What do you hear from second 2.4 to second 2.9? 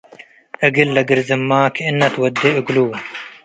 እግሉ።